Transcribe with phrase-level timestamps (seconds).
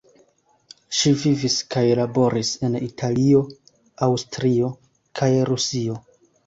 [0.99, 3.45] Ŝi vivis kaj laboris en Italio,
[4.09, 4.75] Aŭstrio,
[5.21, 6.07] kaj Rusio.